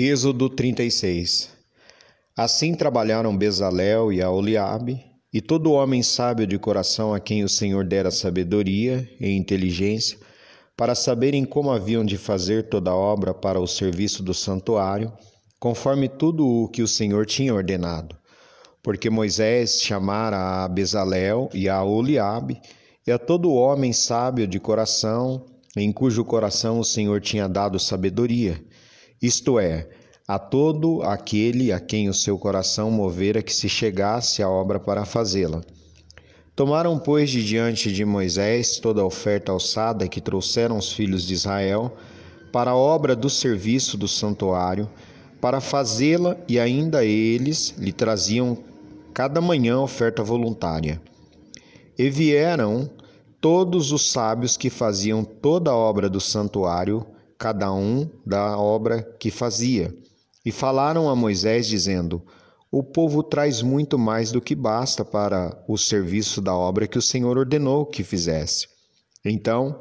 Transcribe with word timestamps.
Êxodo 0.00 0.48
36 0.48 1.50
Assim 2.36 2.72
trabalharam 2.72 3.36
Bezalel 3.36 4.12
e 4.12 4.22
Aholiabe, 4.22 5.04
e 5.32 5.40
todo 5.40 5.72
homem 5.72 6.04
sábio 6.04 6.46
de 6.46 6.56
coração 6.56 7.12
a 7.12 7.18
quem 7.18 7.42
o 7.42 7.48
Senhor 7.48 7.84
dera 7.84 8.12
sabedoria 8.12 9.10
e 9.20 9.32
inteligência, 9.32 10.16
para 10.76 10.94
saberem 10.94 11.44
como 11.44 11.72
haviam 11.72 12.04
de 12.04 12.16
fazer 12.16 12.68
toda 12.68 12.92
a 12.92 12.96
obra 12.96 13.34
para 13.34 13.58
o 13.58 13.66
serviço 13.66 14.22
do 14.22 14.32
santuário, 14.32 15.12
conforme 15.58 16.08
tudo 16.08 16.46
o 16.46 16.68
que 16.68 16.80
o 16.80 16.86
Senhor 16.86 17.26
tinha 17.26 17.52
ordenado. 17.52 18.16
Porque 18.80 19.10
Moisés 19.10 19.82
chamara 19.82 20.62
a 20.62 20.68
Bezalel 20.68 21.50
e 21.52 21.68
a 21.68 21.74
Aholiabe, 21.74 22.60
e 23.04 23.10
a 23.10 23.18
todo 23.18 23.52
homem 23.52 23.92
sábio 23.92 24.46
de 24.46 24.60
coração, 24.60 25.44
em 25.76 25.90
cujo 25.90 26.24
coração 26.24 26.78
o 26.78 26.84
Senhor 26.84 27.20
tinha 27.20 27.48
dado 27.48 27.80
sabedoria, 27.80 28.62
isto 29.20 29.58
é, 29.58 29.88
a 30.26 30.38
todo 30.38 31.02
aquele 31.02 31.72
a 31.72 31.80
quem 31.80 32.08
o 32.08 32.14
seu 32.14 32.38
coração 32.38 32.90
movera 32.90 33.42
que 33.42 33.54
se 33.54 33.68
chegasse 33.68 34.42
à 34.42 34.48
obra 34.48 34.78
para 34.78 35.04
fazê-la. 35.04 35.62
Tomaram, 36.54 36.98
pois, 36.98 37.30
de 37.30 37.44
diante 37.44 37.92
de 37.92 38.04
Moisés 38.04 38.78
toda 38.78 39.00
a 39.00 39.04
oferta 39.04 39.52
alçada 39.52 40.08
que 40.08 40.20
trouxeram 40.20 40.76
os 40.76 40.92
filhos 40.92 41.24
de 41.24 41.32
Israel 41.32 41.96
para 42.52 42.72
a 42.72 42.76
obra 42.76 43.14
do 43.16 43.30
serviço 43.30 43.96
do 43.96 44.08
santuário, 44.08 44.88
para 45.40 45.60
fazê-la, 45.60 46.36
e 46.48 46.58
ainda 46.58 47.04
eles 47.04 47.74
lhe 47.78 47.92
traziam 47.92 48.58
cada 49.14 49.40
manhã 49.40 49.80
oferta 49.80 50.22
voluntária. 50.22 51.00
E 51.96 52.10
vieram 52.10 52.90
todos 53.40 53.92
os 53.92 54.10
sábios 54.10 54.56
que 54.56 54.68
faziam 54.68 55.24
toda 55.24 55.70
a 55.70 55.76
obra 55.76 56.08
do 56.08 56.20
santuário 56.20 57.06
cada 57.38 57.72
um 57.72 58.10
da 58.26 58.58
obra 58.58 59.02
que 59.18 59.30
fazia. 59.30 59.94
E 60.44 60.50
falaram 60.50 61.08
a 61.08 61.14
Moisés, 61.14 61.68
dizendo: 61.68 62.20
O 62.70 62.82
povo 62.82 63.22
traz 63.22 63.62
muito 63.62 63.96
mais 63.96 64.32
do 64.32 64.40
que 64.40 64.54
basta 64.54 65.04
para 65.04 65.56
o 65.68 65.78
serviço 65.78 66.40
da 66.40 66.54
obra 66.54 66.88
que 66.88 66.98
o 66.98 67.02
Senhor 67.02 67.38
ordenou 67.38 67.86
que 67.86 68.02
fizesse. 68.02 68.66
Então 69.24 69.78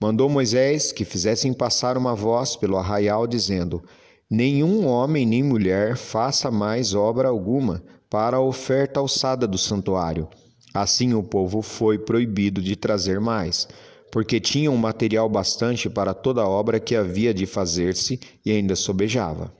mandou 0.00 0.28
Moisés 0.28 0.92
que 0.92 1.04
fizessem 1.04 1.52
passar 1.52 1.98
uma 1.98 2.14
voz 2.14 2.54
pelo 2.54 2.76
arraial, 2.76 3.26
dizendo: 3.26 3.82
Nenhum 4.30 4.86
homem 4.86 5.26
nem 5.26 5.42
mulher 5.42 5.96
faça 5.96 6.50
mais 6.50 6.94
obra 6.94 7.28
alguma 7.28 7.82
para 8.08 8.36
a 8.36 8.40
oferta 8.40 9.00
alçada 9.00 9.46
do 9.46 9.58
santuário. 9.58 10.28
Assim 10.72 11.12
o 11.14 11.22
povo 11.22 11.60
foi 11.62 11.98
proibido 11.98 12.62
de 12.62 12.76
trazer 12.76 13.20
mais 13.20 13.68
porque 14.12 14.38
tinham 14.38 14.76
material 14.76 15.26
bastante 15.26 15.88
para 15.88 16.12
toda 16.12 16.42
a 16.42 16.48
obra 16.48 16.78
que 16.78 16.94
havia 16.94 17.32
de 17.32 17.46
fazer-se 17.46 18.20
e 18.44 18.50
ainda 18.52 18.76
sobejava. 18.76 19.50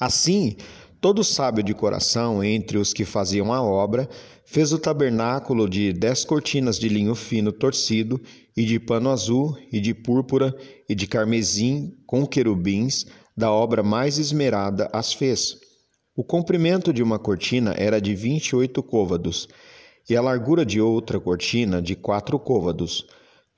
Assim, 0.00 0.56
todo 1.00 1.22
sábio 1.22 1.62
de 1.62 1.72
coração, 1.72 2.42
entre 2.42 2.78
os 2.78 2.92
que 2.92 3.04
faziam 3.04 3.52
a 3.52 3.62
obra, 3.62 4.10
fez 4.44 4.72
o 4.72 4.78
tabernáculo 4.78 5.68
de 5.68 5.92
dez 5.92 6.24
cortinas 6.24 6.80
de 6.80 6.88
linho 6.88 7.14
fino 7.14 7.52
torcido, 7.52 8.20
e 8.56 8.64
de 8.64 8.80
pano 8.80 9.08
azul, 9.08 9.56
e 9.70 9.78
de 9.78 9.94
púrpura, 9.94 10.52
e 10.88 10.94
de 10.96 11.06
carmesim, 11.06 11.92
com 12.04 12.26
querubins, 12.26 13.06
da 13.36 13.52
obra 13.52 13.84
mais 13.84 14.18
esmerada 14.18 14.90
as 14.92 15.12
fez. 15.12 15.56
O 16.16 16.24
comprimento 16.24 16.92
de 16.92 17.04
uma 17.04 17.20
cortina 17.20 17.72
era 17.76 18.00
de 18.00 18.16
vinte 18.16 18.48
e 18.48 18.56
oito 18.56 18.82
côvados, 18.82 19.46
e 20.10 20.16
a 20.16 20.20
largura 20.20 20.66
de 20.66 20.80
outra 20.80 21.20
cortina 21.20 21.80
de 21.80 21.94
quatro 21.94 22.36
côvados. 22.36 23.06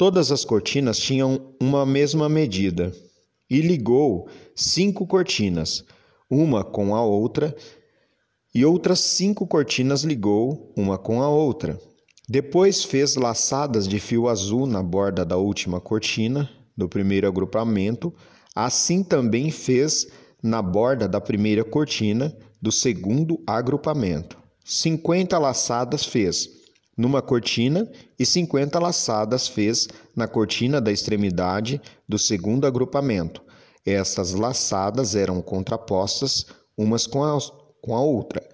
Todas 0.00 0.32
as 0.32 0.46
cortinas 0.46 0.98
tinham 0.98 1.54
uma 1.60 1.84
mesma 1.84 2.26
medida, 2.26 2.90
e 3.50 3.60
ligou 3.60 4.30
cinco 4.56 5.06
cortinas, 5.06 5.84
uma 6.30 6.64
com 6.64 6.96
a 6.96 7.04
outra, 7.04 7.54
e 8.54 8.64
outras 8.64 9.00
cinco 9.00 9.46
cortinas 9.46 10.02
ligou 10.02 10.72
uma 10.74 10.96
com 10.96 11.20
a 11.20 11.28
outra. 11.28 11.78
Depois 12.26 12.82
fez 12.82 13.14
laçadas 13.14 13.86
de 13.86 14.00
fio 14.00 14.26
azul 14.26 14.66
na 14.66 14.82
borda 14.82 15.22
da 15.22 15.36
última 15.36 15.82
cortina, 15.82 16.48
do 16.74 16.88
primeiro 16.88 17.28
agrupamento, 17.28 18.10
assim 18.56 19.04
também 19.04 19.50
fez 19.50 20.06
na 20.42 20.62
borda 20.62 21.06
da 21.06 21.20
primeira 21.20 21.62
cortina, 21.62 22.34
do 22.58 22.72
segundo 22.72 23.38
agrupamento. 23.46 24.38
Cinquenta 24.64 25.38
laçadas 25.38 26.06
fez 26.06 26.59
numa 26.96 27.22
cortina 27.22 27.90
e 28.18 28.26
cinquenta 28.26 28.78
laçadas 28.78 29.48
fez 29.48 29.88
na 30.14 30.28
cortina 30.28 30.80
da 30.80 30.92
extremidade 30.92 31.80
do 32.08 32.18
segundo 32.18 32.66
agrupamento. 32.66 33.42
Estas 33.86 34.32
laçadas 34.32 35.14
eram 35.14 35.40
contrapostas 35.40 36.46
umas 36.76 37.06
com 37.06 37.24
a, 37.24 37.38
com 37.80 37.94
a 37.94 38.00
outra. 38.00 38.46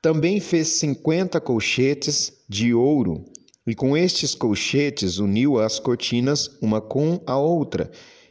Também 0.00 0.40
fez 0.40 0.68
cinquenta 0.68 1.40
colchetes 1.40 2.32
de 2.48 2.74
ouro, 2.74 3.24
e 3.66 3.74
com 3.74 3.96
estes 3.96 4.34
colchetes 4.34 5.18
uniu 5.18 5.60
as 5.60 5.78
cortinas 5.78 6.50
uma 6.60 6.80
com 6.80 7.22
a 7.26 7.36
outra, 7.36 7.90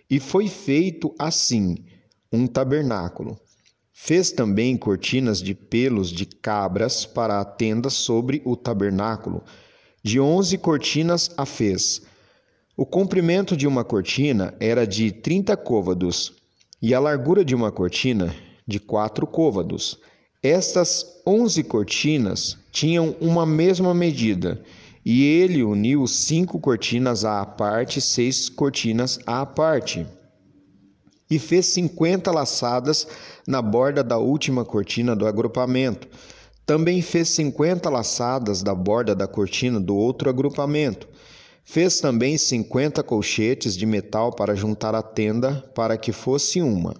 e 0.09 0.19
foi 0.19 0.47
feito 0.49 1.13
assim 1.17 1.85
um 2.31 2.45
tabernáculo. 2.47 3.39
Fez 4.03 4.31
também 4.31 4.75
cortinas 4.75 5.39
de 5.39 5.53
pelos 5.53 6.09
de 6.09 6.25
cabras 6.25 7.05
para 7.05 7.39
a 7.39 7.45
tenda 7.45 7.87
sobre 7.87 8.41
o 8.43 8.55
tabernáculo. 8.55 9.43
De 10.01 10.19
onze 10.19 10.57
cortinas 10.57 11.29
a 11.37 11.45
fez. 11.45 12.01
O 12.75 12.83
comprimento 12.83 13.55
de 13.55 13.67
uma 13.67 13.83
cortina 13.83 14.55
era 14.59 14.87
de 14.87 15.11
trinta 15.11 15.55
côvados, 15.55 16.33
e 16.81 16.95
a 16.95 16.99
largura 16.99 17.45
de 17.45 17.53
uma 17.53 17.71
cortina 17.71 18.33
de 18.67 18.79
quatro 18.79 19.27
côvados. 19.27 19.99
Estas 20.41 21.05
onze 21.23 21.63
cortinas 21.63 22.57
tinham 22.71 23.15
uma 23.21 23.45
mesma 23.45 23.93
medida, 23.93 24.63
e 25.05 25.23
ele 25.23 25.61
uniu 25.61 26.07
cinco 26.07 26.59
cortinas 26.59 27.23
à 27.23 27.45
parte 27.45 28.01
seis 28.01 28.49
cortinas 28.49 29.19
à 29.27 29.45
parte 29.45 30.07
e 31.31 31.39
fez 31.39 31.67
cinquenta 31.67 32.29
laçadas 32.29 33.07
na 33.47 33.61
borda 33.61 34.03
da 34.03 34.17
última 34.17 34.65
cortina 34.65 35.15
do 35.15 35.25
agrupamento. 35.25 36.09
Também 36.65 37.01
fez 37.01 37.29
cinquenta 37.29 37.89
laçadas 37.89 38.61
da 38.61 38.75
borda 38.75 39.15
da 39.15 39.27
cortina 39.27 39.79
do 39.79 39.95
outro 39.95 40.29
agrupamento. 40.29 41.07
Fez 41.63 42.01
também 42.01 42.37
cinquenta 42.37 43.01
colchetes 43.01 43.77
de 43.77 43.85
metal 43.85 44.35
para 44.35 44.55
juntar 44.55 44.93
a 44.93 45.01
tenda, 45.01 45.63
para 45.73 45.97
que 45.97 46.11
fosse 46.11 46.61
uma. 46.61 46.93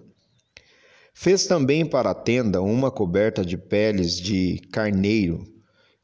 Fez 1.13 1.45
também 1.45 1.85
para 1.85 2.11
a 2.11 2.15
tenda 2.15 2.61
uma 2.61 2.89
coberta 2.89 3.43
de 3.43 3.57
peles 3.57 4.15
de 4.17 4.61
carneiro, 4.71 5.43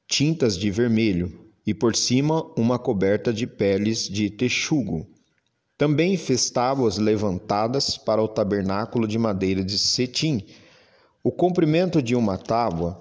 tintas 0.06 0.58
de 0.58 0.70
vermelho, 0.70 1.48
e 1.66 1.74
por 1.74 1.96
cima 1.96 2.44
uma 2.58 2.78
coberta 2.78 3.32
de 3.32 3.48
peles 3.48 4.10
de 4.10 4.30
texugo. 4.30 5.08
Também 5.78 6.18
fez 6.18 6.50
tábuas 6.50 6.98
levantadas 6.98 7.98
para 7.98 8.22
o 8.22 8.28
tabernáculo 8.28 9.08
de 9.08 9.20
madeira 9.20 9.64
de 9.64 9.78
cetim. 9.78 10.44
O 11.24 11.32
comprimento 11.32 12.02
de 12.02 12.16
uma 12.16 12.38
tábua 12.38 13.00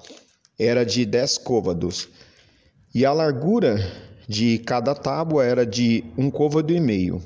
era 0.59 0.84
de 0.84 1.06
dez 1.06 1.38
côvados, 1.38 2.09
e 2.94 3.04
a 3.04 3.12
largura 3.12 3.78
de 4.28 4.59
cada 4.59 4.94
tábua 4.94 5.44
era 5.44 5.64
de 5.64 6.04
um 6.19 6.31
côvado 6.31 6.72
e 6.72 6.81
meio. 6.81 7.22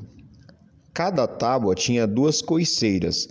Cada 0.92 1.26
tábua 1.26 1.74
tinha 1.74 2.06
duas 2.06 2.42
coiceiras, 2.42 3.28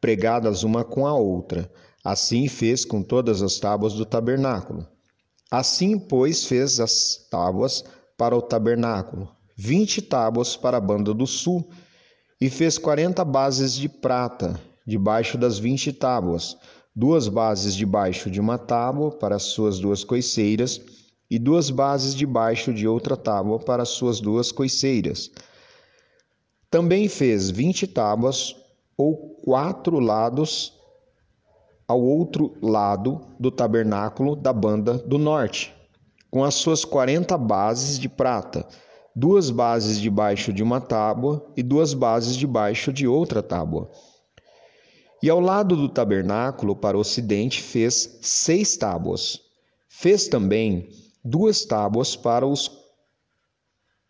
pregadas 0.00 0.64
uma 0.64 0.84
com 0.84 1.06
a 1.06 1.14
outra. 1.14 1.70
Assim 2.04 2.48
fez 2.48 2.84
com 2.84 3.02
todas 3.02 3.40
as 3.40 3.58
tábuas 3.58 3.94
do 3.94 4.04
tabernáculo. 4.04 4.86
Assim, 5.50 5.98
pois, 5.98 6.44
fez 6.44 6.80
as 6.80 7.26
tábuas 7.30 7.84
para 8.16 8.36
o 8.36 8.42
tabernáculo, 8.42 9.28
vinte 9.56 10.02
tábuas 10.02 10.56
para 10.56 10.76
a 10.76 10.80
banda 10.80 11.14
do 11.14 11.26
sul, 11.26 11.68
e 12.40 12.50
fez 12.50 12.76
quarenta 12.78 13.24
bases 13.24 13.74
de 13.74 13.88
prata 13.88 14.60
debaixo 14.86 15.38
das 15.38 15.58
vinte 15.58 15.92
tábuas, 15.92 16.56
duas 16.94 17.28
bases 17.28 17.74
debaixo 17.74 18.30
de 18.30 18.40
uma 18.40 18.58
tábua 18.58 19.12
para 19.12 19.36
as 19.36 19.44
suas 19.44 19.78
duas 19.78 20.04
coiceiras, 20.04 20.80
e 21.30 21.38
duas 21.38 21.70
bases 21.70 22.14
debaixo 22.14 22.72
de 22.72 22.86
outra 22.86 23.16
tábua 23.16 23.58
para 23.58 23.82
as 23.82 23.88
suas 23.88 24.20
duas 24.20 24.52
coiceiras. 24.52 25.30
Também 26.70 27.08
fez 27.08 27.50
vinte 27.50 27.86
tábuas 27.86 28.54
ou 28.96 29.36
quatro 29.42 29.98
lados 29.98 30.72
ao 31.88 32.00
outro 32.00 32.56
lado 32.62 33.20
do 33.40 33.50
tabernáculo 33.50 34.36
da 34.36 34.52
banda 34.52 34.98
do 34.98 35.18
norte, 35.18 35.74
com 36.30 36.44
as 36.44 36.54
suas 36.54 36.84
quarenta 36.84 37.38
bases 37.38 37.98
de 37.98 38.08
prata, 38.08 38.66
duas 39.14 39.50
bases 39.50 40.00
debaixo 40.00 40.52
de 40.52 40.62
uma 40.62 40.80
tábua 40.80 41.46
e 41.56 41.62
duas 41.62 41.94
bases 41.94 42.36
debaixo 42.36 42.92
de 42.92 43.06
outra 43.06 43.42
tábua. 43.42 43.90
E 45.22 45.30
ao 45.30 45.40
lado 45.40 45.76
do 45.76 45.88
tabernáculo, 45.88 46.76
para 46.76 46.96
o 46.96 47.00
ocidente, 47.00 47.62
fez 47.62 48.18
seis 48.20 48.76
tábuas. 48.76 49.40
Fez 49.88 50.28
também 50.28 50.88
duas 51.24 51.64
tábuas 51.64 52.14
para 52.16 52.46
os 52.46 52.70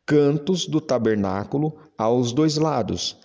cantos 0.07 0.67
do 0.67 0.81
tabernáculo 0.81 1.79
aos 1.97 2.33
dois 2.33 2.57
lados. 2.57 3.17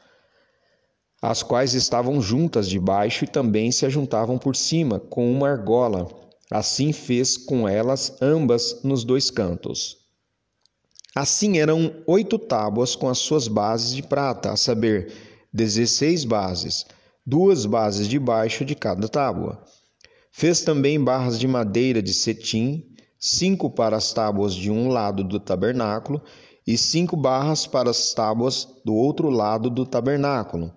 as 1.22 1.44
quais 1.44 1.74
estavam 1.74 2.22
juntas 2.22 2.70
debaixo 2.70 3.26
e 3.26 3.28
também 3.28 3.72
se 3.72 3.86
ajuntavam 3.86 4.38
por 4.38 4.56
cima, 4.56 5.00
com 5.00 5.30
uma 5.30 5.50
argola. 5.50 6.08
Assim 6.50 6.94
fez 6.94 7.38
com 7.38 7.68
elas 7.68 8.22
ambas 8.22 8.82
nos 8.84 9.04
dois 9.04 9.30
cantos. 9.30 9.98
Assim 11.16 11.58
eram 11.58 11.92
oito 12.06 12.38
tábuas 12.38 12.96
com 12.96 13.10
as 13.10 13.18
suas 13.18 13.48
bases 13.48 13.96
de 13.96 14.04
prata, 14.04 14.52
a 14.52 14.56
saber, 14.56 15.12
dezesseis 15.52 16.24
bases, 16.24 16.86
duas 17.26 17.66
bases 17.66 18.08
debaixo 18.08 18.64
de 18.64 18.76
cada 18.76 19.08
tábua. 19.08 19.62
Fez 20.32 20.62
também 20.62 21.04
barras 21.04 21.40
de 21.40 21.48
madeira 21.48 22.02
de 22.02 22.14
cetim, 22.14 22.86
cinco 23.20 23.70
para 23.70 23.98
as 23.98 24.14
tábuas 24.14 24.54
de 24.54 24.70
um 24.70 24.88
lado 24.88 25.24
do 25.24 25.40
tabernáculo 25.40 26.22
e 26.66 26.78
cinco 26.78 27.18
barras 27.18 27.66
para 27.66 27.90
as 27.90 28.14
tábuas 28.14 28.68
do 28.86 28.94
outro 28.94 29.30
lado 29.30 29.70
do 29.70 29.86
tabernáculo, 29.86 30.72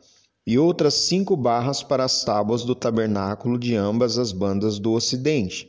e 0.46 0.58
outras 0.58 0.94
cinco 0.94 1.36
barras 1.36 1.82
para 1.82 2.04
as 2.04 2.24
tábuas 2.24 2.64
do 2.64 2.74
tabernáculo 2.74 3.58
de 3.58 3.76
ambas 3.76 4.18
as 4.18 4.32
bandas 4.32 4.78
do 4.78 4.92
ocidente. 4.92 5.68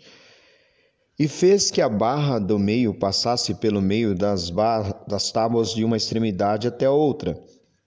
E 1.18 1.28
fez 1.28 1.70
que 1.70 1.80
a 1.80 1.88
barra 1.88 2.40
do 2.40 2.58
meio 2.58 2.94
passasse 2.94 3.54
pelo 3.54 3.82
meio 3.82 4.16
das, 4.16 4.52
das 5.08 5.32
tábuas 5.32 5.72
de 5.74 5.86
uma 5.86 5.96
extremidade 5.96 6.68
até 6.68 6.86
a 6.86 6.92
outra, 6.92 7.40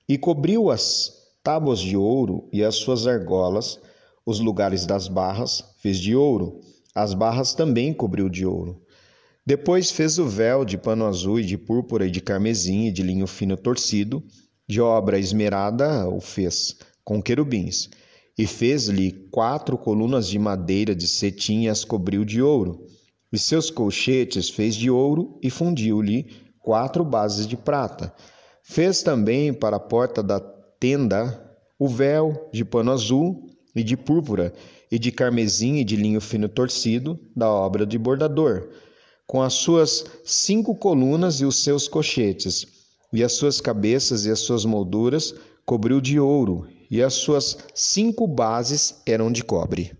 e 0.08 0.16
cobriu 0.16 0.70
as 0.70 1.12
tábuas 1.42 1.80
de 1.80 1.96
ouro 1.96 2.48
e 2.52 2.62
as 2.62 2.76
suas 2.76 3.06
argolas, 3.06 3.80
os 4.24 4.38
lugares 4.38 4.86
das 4.86 5.08
barras, 5.08 5.64
fez 5.78 5.98
de 5.98 6.14
ouro, 6.14 6.60
as 6.94 7.14
barras 7.14 7.52
também 7.52 7.92
cobriu 7.92 8.28
de 8.28 8.46
ouro. 8.46 8.80
Depois 9.44 9.90
fez 9.90 10.18
o 10.18 10.26
véu 10.26 10.64
de 10.64 10.78
pano 10.78 11.04
azul 11.04 11.38
e 11.38 11.44
de 11.44 11.58
púrpura 11.58 12.06
e 12.06 12.10
de 12.10 12.20
carmesim 12.20 12.86
e 12.86 12.92
de 12.92 13.02
linho 13.02 13.26
fino 13.26 13.56
torcido, 13.56 14.22
de 14.68 14.80
obra 14.80 15.18
esmerada 15.18 16.08
o 16.08 16.20
fez, 16.20 16.76
com 17.04 17.22
querubins, 17.22 17.88
e 18.36 18.46
fez-lhe 18.46 19.12
quatro 19.30 19.78
colunas 19.78 20.28
de 20.28 20.38
madeira 20.38 20.94
de 20.94 21.06
cetim 21.06 21.62
e 21.62 21.68
as 21.68 21.84
cobriu 21.84 22.24
de 22.24 22.42
ouro. 22.42 22.86
E 23.32 23.38
seus 23.38 23.70
colchetes 23.70 24.48
fez 24.48 24.74
de 24.74 24.90
ouro 24.90 25.38
e 25.42 25.50
fundiu-lhe 25.50 26.26
quatro 26.60 27.04
bases 27.04 27.46
de 27.46 27.56
prata. 27.56 28.12
Fez 28.62 29.02
também 29.02 29.52
para 29.52 29.76
a 29.76 29.80
porta 29.80 30.22
da 30.22 30.40
tenda 30.40 31.42
o 31.78 31.88
véu 31.88 32.48
de 32.52 32.64
pano 32.64 32.92
azul 32.92 33.50
e 33.74 33.82
de 33.82 33.96
púrpura 33.96 34.52
e 34.90 34.98
de 34.98 35.10
carmesim 35.12 35.76
e 35.76 35.84
de 35.84 35.96
linho 35.96 36.20
fino 36.20 36.48
torcido, 36.48 37.18
da 37.34 37.50
obra 37.50 37.84
de 37.84 37.98
bordador 37.98 38.68
com 39.26 39.42
as 39.42 39.54
suas 39.54 40.04
cinco 40.24 40.74
colunas 40.74 41.40
e 41.40 41.44
os 41.44 41.62
seus 41.62 41.88
cochetes, 41.88 42.64
e 43.12 43.24
as 43.24 43.32
suas 43.32 43.60
cabeças 43.60 44.24
e 44.24 44.30
as 44.30 44.38
suas 44.38 44.64
molduras 44.64 45.34
cobriu 45.64 46.00
de 46.00 46.18
ouro, 46.20 46.68
e 46.88 47.02
as 47.02 47.14
suas 47.14 47.58
cinco 47.74 48.26
bases 48.28 49.02
eram 49.04 49.32
de 49.32 49.42
cobre. 49.42 49.92